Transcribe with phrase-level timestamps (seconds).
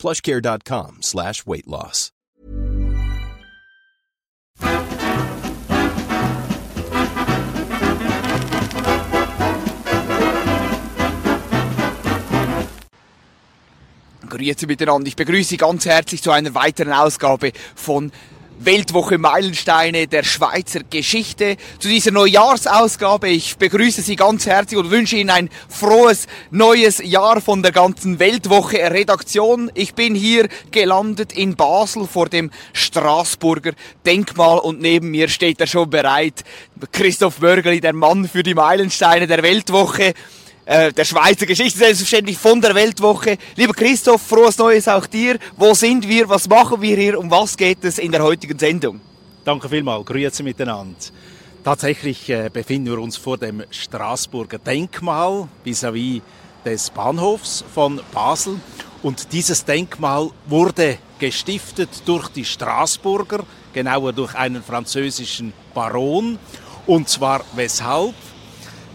[0.00, 2.10] plushcare.com slash weight loss.
[14.30, 15.08] Grüezi miteinander.
[15.08, 18.10] Ich begrüße Sie ganz herzlich zu einer weiteren Ausgabe von
[18.62, 21.56] Weltwoche Meilensteine der Schweizer Geschichte.
[21.78, 23.30] Zu dieser Neujahrsausgabe.
[23.30, 28.18] Ich begrüße Sie ganz herzlich und wünsche Ihnen ein frohes neues Jahr von der ganzen
[28.18, 29.70] Weltwoche Redaktion.
[29.72, 33.72] Ich bin hier gelandet in Basel vor dem Straßburger
[34.04, 36.44] Denkmal und neben mir steht er schon bereit.
[36.92, 40.12] Christoph Mörgeli, der Mann für die Meilensteine der Weltwoche
[40.64, 43.38] äh, der Schweizer Geschichte, selbstverständlich von der Weltwoche.
[43.56, 45.38] Lieber Christoph, frohes Neues auch dir.
[45.56, 46.28] Wo sind wir?
[46.28, 47.18] Was machen wir hier?
[47.18, 49.00] Um was geht es in der heutigen Sendung?
[49.44, 50.06] Danke vielmals.
[50.06, 50.96] Grüezi miteinander.
[51.64, 56.22] Tatsächlich äh, befinden wir uns vor dem Straßburger Denkmal vis-à-vis -vis
[56.64, 58.60] des Bahnhofs von Basel.
[59.02, 66.38] Und dieses Denkmal wurde gestiftet durch die Straßburger, genauer durch einen französischen Baron.
[66.86, 68.14] Und zwar weshalb?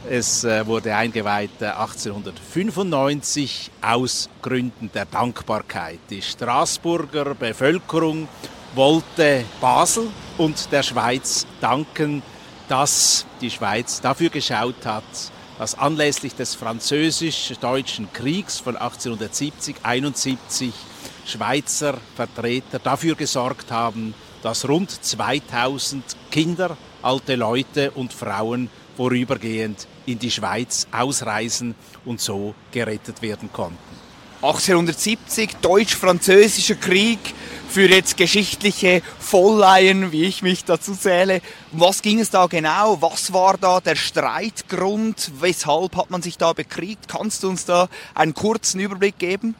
[0.07, 5.97] Es äh, wurde eingeweiht 1895 äh, aus Gründen der Dankbarkeit.
[6.11, 8.27] Die Straßburger Bevölkerung
[8.75, 12.21] wollte Basel und der Schweiz danken,
[12.67, 15.03] dass die Schweiz dafür geschaut hat,
[15.57, 20.69] dass anlässlich des französisch-deutschen Kriegs von 1870-71
[21.25, 30.19] Schweizer Vertreter dafür gesorgt haben, dass rund 2000 Kinder, alte Leute und Frauen vorübergehend in
[30.19, 31.75] die Schweiz ausreisen
[32.05, 33.77] und so gerettet werden konnten.
[34.41, 37.19] 1870, Deutsch-Französischer Krieg,
[37.67, 41.41] für jetzt geschichtliche Vollleien, wie ich mich dazu zähle.
[41.71, 43.01] Um was ging es da genau?
[43.01, 45.31] Was war da der Streitgrund?
[45.39, 47.07] Weshalb hat man sich da bekriegt?
[47.07, 49.55] Kannst du uns da einen kurzen Überblick geben?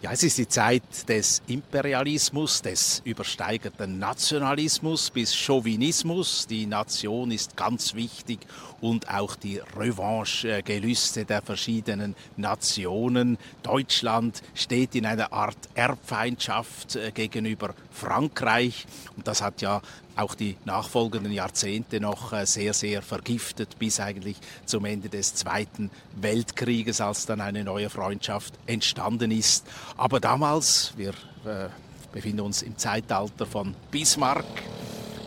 [0.00, 6.46] Ja, es ist die Zeit des Imperialismus, des übersteigerten Nationalismus bis Chauvinismus.
[6.46, 8.46] Die Nation ist ganz wichtig
[8.80, 13.38] und auch die Revanche-Gelüste der verschiedenen Nationen.
[13.64, 19.82] Deutschland steht in einer Art Erbfeindschaft äh, gegenüber Frankreich und das hat ja
[20.18, 24.36] auch die nachfolgenden Jahrzehnte noch äh, sehr, sehr vergiftet, bis eigentlich
[24.66, 29.66] zum Ende des Zweiten Weltkrieges, als dann eine neue Freundschaft entstanden ist.
[29.96, 31.10] Aber damals, wir
[31.44, 31.68] äh,
[32.12, 34.44] befinden uns im Zeitalter von Bismarck,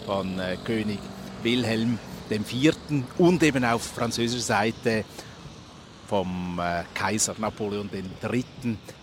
[0.06, 1.00] von äh, König
[1.42, 1.98] Wilhelm
[2.30, 2.76] IV.
[3.18, 5.04] und eben auf französischer Seite
[6.08, 6.60] vom
[6.94, 7.90] Kaiser Napoleon
[8.22, 8.46] III.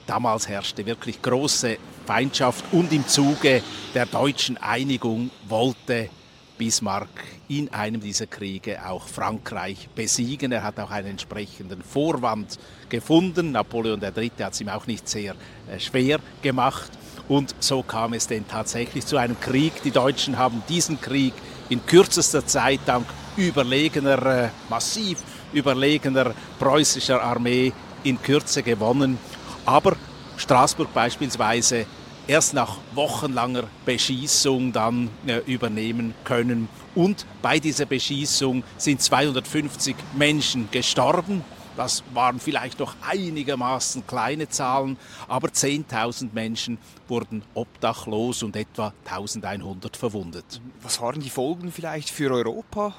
[0.06, 1.78] Damals herrschte wirklich große
[2.08, 3.62] Feindschaft und im Zuge
[3.94, 6.08] der deutschen Einigung wollte
[6.56, 7.10] Bismarck
[7.48, 10.50] in einem dieser Kriege auch Frankreich besiegen.
[10.50, 12.58] Er hat auch einen entsprechenden Vorwand
[12.88, 13.52] gefunden.
[13.52, 14.32] Napoleon III.
[14.40, 15.34] hat es ihm auch nicht sehr
[15.70, 16.90] äh, schwer gemacht.
[17.28, 19.82] Und so kam es denn tatsächlich zu einem Krieg.
[19.82, 21.34] Die Deutschen haben diesen Krieg
[21.68, 25.18] in kürzester Zeit dank überlegener, äh, massiv
[25.52, 27.70] überlegener preußischer Armee
[28.02, 29.18] in Kürze gewonnen.
[29.66, 29.94] Aber
[30.38, 31.84] Straßburg beispielsweise
[32.28, 36.68] erst nach wochenlanger Beschießung dann äh, übernehmen können.
[36.94, 41.42] Und bei dieser Beschießung sind 250 Menschen gestorben.
[41.76, 49.96] Das waren vielleicht noch einigermaßen kleine Zahlen, aber 10.000 Menschen wurden obdachlos und etwa 1100
[49.96, 50.60] verwundet.
[50.82, 52.94] Was waren die Folgen vielleicht für Europa,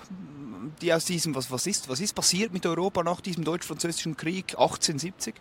[0.81, 4.51] die aus diesem, was, was, ist, was ist passiert mit Europa nach diesem deutsch-französischen Krieg
[4.51, 5.35] 1870?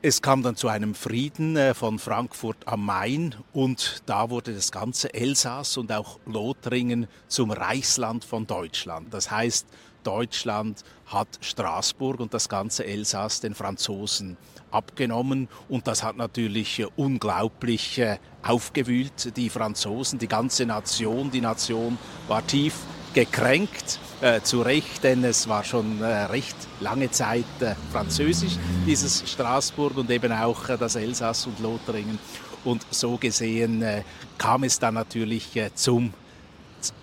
[0.00, 4.70] Es kam dann zu einem Frieden äh, von Frankfurt am Main und da wurde das
[4.70, 9.12] ganze Elsass und auch Lothringen zum Reichsland von Deutschland.
[9.12, 9.66] Das heißt,
[10.04, 14.36] Deutschland hat Straßburg und das ganze Elsass den Franzosen
[14.70, 21.32] abgenommen und das hat natürlich äh, unglaublich äh, aufgewühlt die Franzosen, die ganze Nation.
[21.32, 21.98] Die Nation
[22.28, 22.74] war tief
[23.14, 28.56] gekränkt, äh, zu Recht, denn es war schon äh, recht lange Zeit äh, französisch,
[28.86, 32.18] dieses Straßburg und eben auch äh, das Elsass und Lothringen.
[32.64, 34.02] Und so gesehen äh,
[34.36, 36.12] kam es dann natürlich äh, zum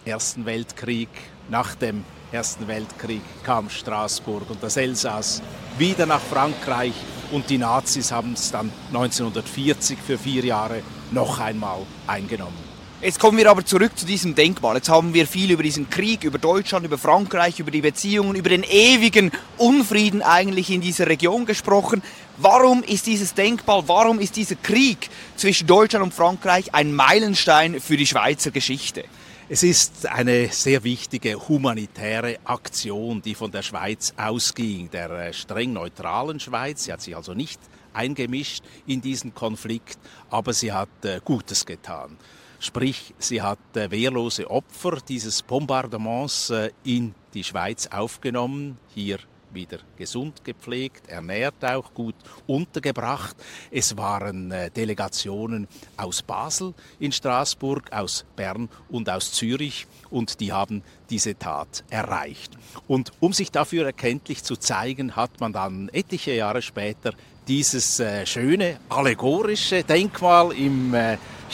[0.03, 1.09] Ersten Weltkrieg.
[1.49, 5.41] Nach dem Ersten Weltkrieg kam Straßburg und das Elsass
[5.77, 6.93] wieder nach Frankreich
[7.31, 10.81] und die Nazis haben es dann 1940 für vier Jahre
[11.11, 12.64] noch einmal eingenommen.
[13.05, 14.77] Jetzt kommen wir aber zurück zu diesem Denkmal.
[14.77, 18.49] Jetzt haben wir viel über diesen Krieg, über Deutschland, über Frankreich, über die Beziehungen, über
[18.49, 22.01] den ewigen Unfrieden eigentlich in dieser Region gesprochen.
[22.37, 27.95] Warum ist dieses Denkmal, warum ist dieser Krieg zwischen Deutschland und Frankreich ein Meilenstein für
[27.95, 29.03] die Schweizer Geschichte?
[29.49, 35.73] Es ist eine sehr wichtige humanitäre Aktion, die von der Schweiz ausging, der äh, streng
[35.73, 36.85] neutralen Schweiz.
[36.85, 37.59] Sie hat sich also nicht
[37.93, 39.99] eingemischt in diesen Konflikt,
[40.31, 42.17] aber sie hat äh, Gutes getan.
[42.65, 49.19] Sprich, sie hat äh, wehrlose Opfer dieses Bombardements äh, in die Schweiz aufgenommen, hier
[49.53, 52.15] wieder gesund gepflegt, ernährt auch, gut
[52.47, 53.35] untergebracht.
[53.69, 60.51] Es waren äh, Delegationen aus Basel in Straßburg, aus Bern und aus Zürich und die
[60.51, 60.81] haben
[61.11, 62.51] diese Tat erreicht.
[62.87, 67.13] Und um sich dafür erkenntlich zu zeigen, hat man dann etliche Jahre später
[67.47, 70.95] dieses schöne allegorische Denkmal im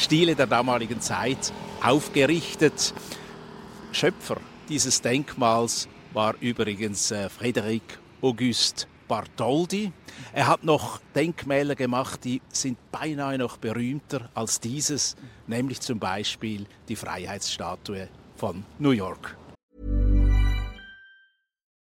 [0.01, 1.53] Stile der damaligen Zeit
[1.83, 2.93] aufgerichtet.
[3.91, 4.37] Schöpfer
[4.67, 7.83] dieses Denkmals war übrigens äh, Frédéric
[8.21, 9.91] Auguste Bartholdi.
[10.33, 15.15] Er hat noch Denkmäler gemacht, die sind beinahe noch berühmter als dieses,
[15.47, 19.37] nämlich zum Beispiel die Freiheitsstatue von New York.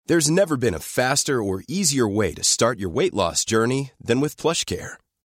[0.08, 4.22] There's never been a faster or easier way to start your weight loss journey than
[4.22, 4.98] with PlushCare.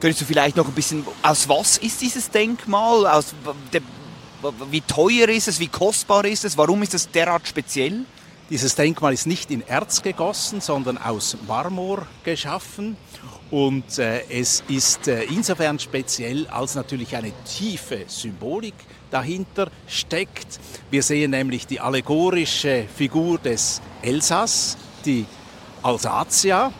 [0.00, 3.04] Könntest du vielleicht noch ein bisschen, aus was ist dieses Denkmal?
[3.06, 3.34] Aus,
[3.72, 3.80] de,
[4.70, 5.58] wie teuer ist es?
[5.58, 6.56] Wie kostbar ist es?
[6.56, 8.04] Warum ist es derart speziell?
[8.48, 12.96] Dieses Denkmal ist nicht in Erz gegossen, sondern aus Marmor geschaffen.
[13.50, 18.74] Und äh, es ist äh, insofern speziell, als natürlich eine tiefe Symbolik
[19.10, 20.60] dahinter steckt.
[20.90, 25.26] Wir sehen nämlich die allegorische Figur des Elsass, die
[25.82, 26.72] Alsatia,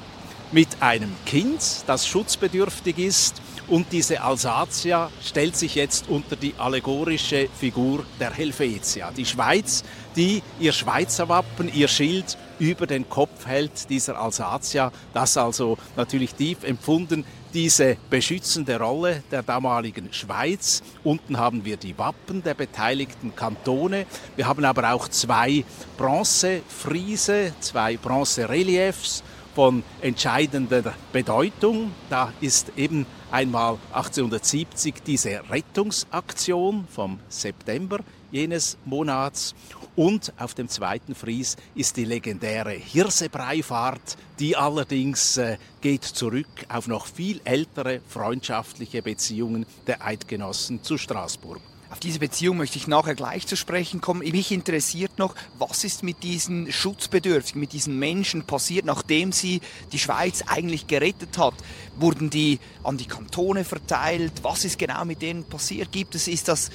[0.53, 3.43] mit einem Kind, das schutzbedürftig ist.
[3.69, 9.11] Und diese Alsatia stellt sich jetzt unter die allegorische Figur der Helvetia.
[9.11, 9.85] Die Schweiz,
[10.17, 14.91] die ihr Schweizer Wappen, ihr Schild über den Kopf hält, dieser Alsatia.
[15.13, 20.83] Das also natürlich tief empfunden, diese beschützende Rolle der damaligen Schweiz.
[21.05, 24.07] Unten haben wir die Wappen der beteiligten Kantone.
[24.37, 25.65] Wir haben aber auch zwei
[25.99, 29.23] Bronzefriese, zwei Bronzereliefs
[29.59, 31.91] von entscheidender Bedeutung.
[32.11, 37.99] Da ist eben einmal 1870 diese Rettungsaktion vom September
[38.31, 39.57] jenes Monats
[39.97, 46.87] und auf dem zweiten Fries ist die legendäre Hirsebreifahrt, die allerdings äh, geht zurück auf
[46.87, 51.61] noch viel ältere freundschaftliche Beziehungen der Eidgenossen zu Straßburg.
[51.91, 54.21] Auf diese Beziehung möchte ich nachher gleich zu sprechen kommen.
[54.21, 59.99] Mich interessiert noch, was ist mit diesen Schutzbedürftigen, mit diesen Menschen passiert, nachdem sie die
[59.99, 61.55] Schweiz eigentlich gerettet hat?
[61.97, 64.33] Wurden die an die Kantone verteilt?
[64.43, 65.91] Was ist genau mit denen passiert?
[65.91, 66.71] Gibt es, ist das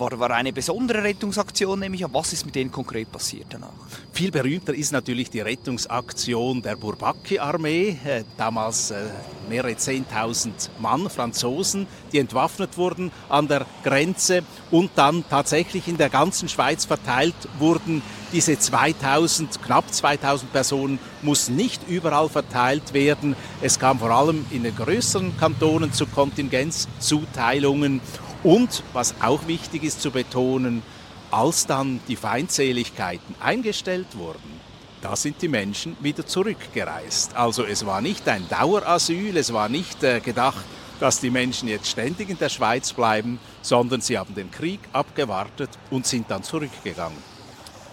[0.00, 2.12] war, war eine besondere Rettungsaktion, nehme ich an.
[2.12, 3.68] Was ist mit denen konkret passiert danach?
[4.12, 7.98] Viel berühmter ist natürlich die Rettungsaktion der Bourbaki-Armee.
[8.04, 9.04] Äh, damals äh,
[9.48, 16.08] mehrere 10.000 Mann, Franzosen, die entwaffnet wurden an der Grenze und dann tatsächlich in der
[16.08, 18.02] ganzen Schweiz verteilt wurden.
[18.32, 23.34] Diese 2000, knapp 2000 Personen mussten nicht überall verteilt werden.
[23.60, 28.00] Es kam vor allem in den größeren Kantonen zu Kontingenzzuteilungen
[28.42, 30.82] und was auch wichtig ist zu betonen,
[31.30, 34.60] als dann die Feindseligkeiten eingestellt wurden,
[35.00, 37.36] da sind die Menschen wieder zurückgereist.
[37.36, 40.64] Also es war nicht ein Dauerasyl, es war nicht äh, gedacht,
[40.98, 45.70] dass die Menschen jetzt ständig in der Schweiz bleiben, sondern sie haben den Krieg abgewartet
[45.90, 47.16] und sind dann zurückgegangen.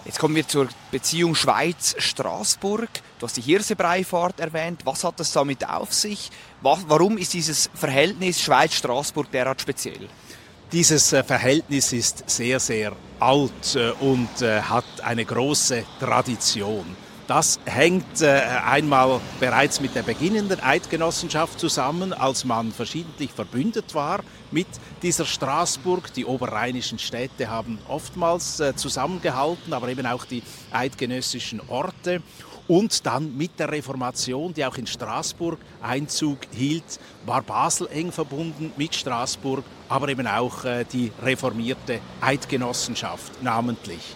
[0.04, 2.88] Jetzt kommen wir zur Beziehung Schweiz-Straßburg.
[3.18, 4.80] Du hast die Hirsebreifahrt erwähnt.
[4.84, 6.30] Was hat das damit auf sich?
[6.62, 10.08] Warum ist dieses Verhältnis Schweiz-Straßburg derart speziell?
[10.70, 16.84] Dieses äh, Verhältnis ist sehr, sehr alt äh, und äh, hat eine große Tradition.
[17.26, 24.20] Das hängt einmal bereits mit der beginnenden Eidgenossenschaft zusammen, als man verschiedentlich verbündet war
[24.50, 24.66] mit
[25.02, 26.10] dieser Straßburg.
[26.14, 32.22] Die oberrheinischen Städte haben oftmals zusammengehalten, aber eben auch die eidgenössischen Orte.
[32.68, 38.72] Und dann mit der Reformation, die auch in Straßburg Einzug hielt, war Basel eng verbunden
[38.76, 44.14] mit Straßburg, aber eben auch äh, die reformierte Eidgenossenschaft namentlich.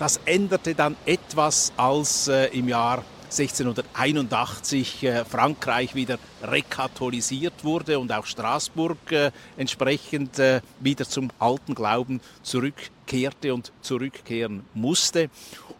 [0.00, 8.10] Das änderte dann etwas, als äh, im Jahr 1681 äh, Frankreich wieder rekatholisiert wurde und
[8.10, 10.42] auch Straßburg entsprechend
[10.80, 15.30] wieder zum alten Glauben zurückkehrte und zurückkehren musste.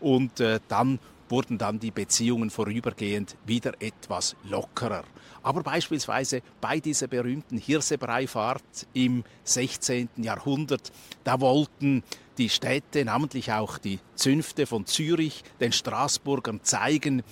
[0.00, 0.32] Und
[0.68, 0.98] dann
[1.32, 5.02] wurden dann die Beziehungen vorübergehend wieder etwas lockerer.
[5.42, 10.10] Aber beispielsweise bei dieser berühmten Hirsebreifahrt im 16.
[10.18, 10.92] Jahrhundert,
[11.24, 12.04] da wollten
[12.36, 17.22] die Städte, namentlich auch die Zünfte von Zürich, den Straßburgern zeigen,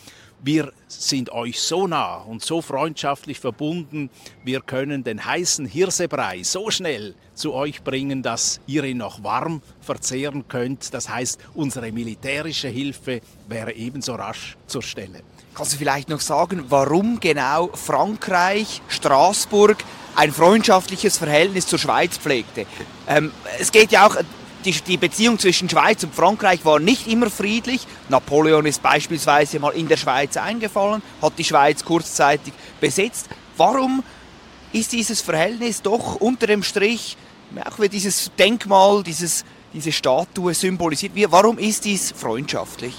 [0.42, 4.10] wir sind euch so nah und so freundschaftlich verbunden,
[4.44, 9.62] wir können den heißen Hirsebrei so schnell zu euch bringen, dass ihr ihn noch warm
[9.80, 10.92] verzehren könnt.
[10.94, 15.22] Das heißt, unsere militärische Hilfe wäre ebenso rasch zur Stelle.
[15.54, 19.78] Kannst du vielleicht noch sagen, warum genau Frankreich, Straßburg
[20.14, 22.66] ein freundschaftliches Verhältnis zur Schweiz pflegte?
[23.08, 24.16] Ähm, es geht ja auch,
[24.64, 27.86] die, die, Beziehung zwischen Schweiz und Frankreich war nicht immer friedlich.
[28.08, 33.28] Napoleon ist beispielsweise mal in der Schweiz eingefallen, hat die Schweiz kurzzeitig besetzt.
[33.56, 34.02] Warum
[34.72, 37.16] ist dieses Verhältnis doch unter dem Strich,
[37.64, 42.94] auch wie dieses Denkmal, dieses, diese Statue symbolisiert, wie, warum ist dies freundschaftlich?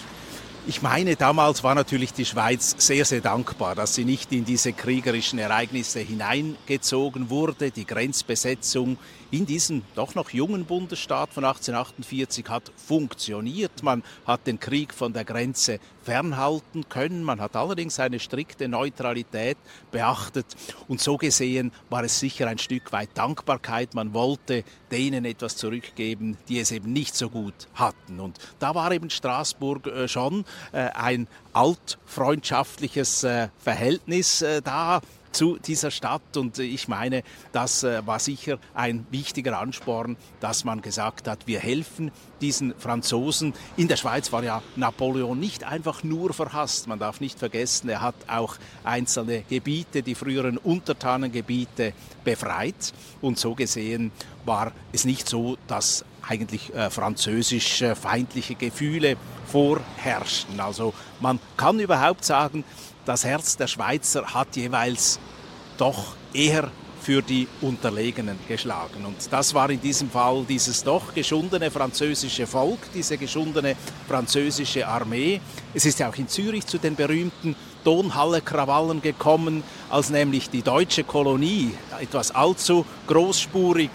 [0.67, 4.73] Ich meine, damals war natürlich die Schweiz sehr, sehr dankbar, dass sie nicht in diese
[4.73, 7.71] kriegerischen Ereignisse hineingezogen wurde.
[7.71, 8.97] Die Grenzbesetzung
[9.31, 13.81] in diesem doch noch jungen Bundesstaat von 1848 hat funktioniert.
[13.81, 17.23] Man hat den Krieg von der Grenze fernhalten können.
[17.23, 19.57] Man hat allerdings eine strikte Neutralität
[19.91, 20.45] beachtet.
[20.89, 23.93] Und so gesehen war es sicher ein Stück weit Dankbarkeit.
[23.93, 28.19] Man wollte denen etwas zurückgeben, die es eben nicht so gut hatten.
[28.19, 35.91] Und da war eben Straßburg äh, schon äh, ein altfreundschaftliches äh, Verhältnis da zu dieser
[35.91, 36.38] Stadt.
[36.38, 41.59] Und ich meine, das äh, war sicher ein wichtiger Ansporn, dass man gesagt hat, wir
[41.59, 42.11] helfen
[42.41, 43.53] diesen Franzosen.
[43.77, 46.88] In der Schweiz war ja Napoleon nicht einfach nur verhasst.
[46.88, 52.93] Man darf nicht vergessen, er hat auch einzelne Gebiete, die früheren Untertanengebiete, befreit.
[53.21, 54.11] Und so gesehen
[54.45, 60.59] war es nicht so, dass eigentlich äh, französisch äh, feindliche Gefühle vorherrschten.
[60.59, 62.63] Also man kann überhaupt sagen,
[63.05, 65.19] das Herz der Schweizer hat jeweils
[65.77, 69.05] doch eher für die Unterlegenen geschlagen.
[69.05, 73.75] Und das war in diesem Fall dieses doch geschundene französische Volk, diese geschundene
[74.07, 75.41] französische Armee.
[75.73, 81.03] Es ist ja auch in Zürich zu den berühmten Donhalle-Krawallen gekommen, als nämlich die deutsche
[81.03, 83.89] Kolonie etwas allzu großspurig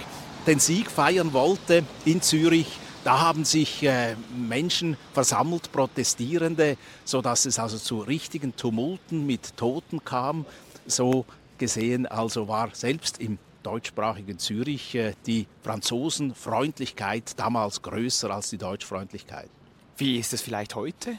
[0.46, 7.56] den Sieg feiern wollte in Zürich da haben sich äh, Menschen versammelt, Protestierende, sodass es
[7.60, 10.44] also zu richtigen Tumulten mit Toten kam.
[10.88, 11.24] So
[11.56, 19.50] gesehen also war selbst im deutschsprachigen Zürich äh, die Franzosenfreundlichkeit damals größer als die Deutschfreundlichkeit.
[19.98, 21.16] Wie ist es vielleicht heute?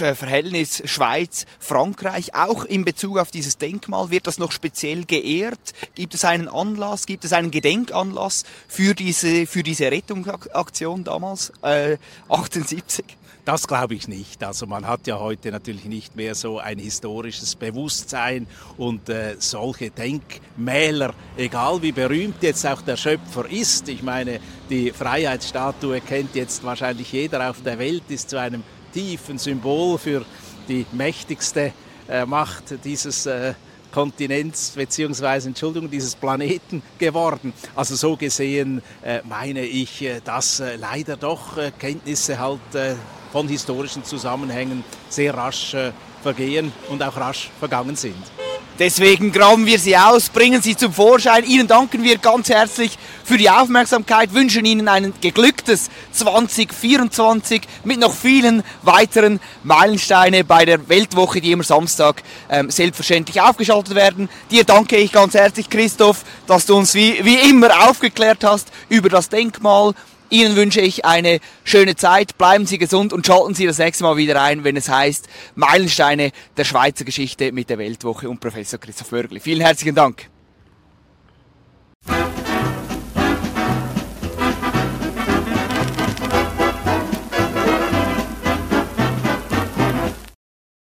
[0.00, 5.72] Äh, Verhältnis Schweiz-Frankreich, auch in Bezug auf dieses Denkmal, wird das noch speziell geehrt?
[5.94, 11.96] Gibt es einen Anlass, gibt es einen Gedenkanlass für diese, für diese Rettungsaktion damals, äh,
[12.28, 13.04] 78?
[13.44, 14.42] Das glaube ich nicht.
[14.42, 18.46] Also man hat ja heute natürlich nicht mehr so ein historisches Bewusstsein
[18.78, 23.90] und äh, solche Denkmäler, egal wie berühmt jetzt auch der Schöpfer ist.
[23.90, 24.40] Ich meine,
[24.70, 28.62] die Freiheitsstatue kennt jetzt wahrscheinlich jeder auf der Welt, ist zu einem
[28.94, 30.24] tiefen Symbol für
[30.68, 31.72] die mächtigste
[32.08, 33.54] äh, Macht dieses äh,
[33.92, 37.52] Kontinents beziehungsweise Entschuldigung dieses Planeten geworden.
[37.76, 42.60] Also so gesehen äh, meine ich, äh, dass äh, leider doch äh, Kenntnisse halt
[43.32, 45.74] von historischen Zusammenhängen sehr rasch
[46.22, 48.43] vergehen und auch rasch vergangen sind.
[48.78, 51.44] Deswegen graben wir sie aus, bringen sie zum Vorschein.
[51.44, 58.12] Ihnen danken wir ganz herzlich für die Aufmerksamkeit, wünschen Ihnen ein geglücktes 2024 mit noch
[58.12, 64.28] vielen weiteren Meilensteine bei der Weltwoche, die immer Samstag ähm, selbstverständlich aufgeschaltet werden.
[64.50, 69.08] Dir danke ich ganz herzlich, Christoph, dass du uns wie, wie immer aufgeklärt hast über
[69.08, 69.94] das Denkmal
[70.34, 74.16] Ihnen wünsche ich eine schöne Zeit, bleiben Sie gesund und schalten Sie das nächste Mal
[74.16, 79.12] wieder ein, wenn es heißt Meilensteine der Schweizer Geschichte mit der Weltwoche und Professor Christoph
[79.12, 79.38] Mörgli.
[79.38, 80.28] Vielen herzlichen Dank.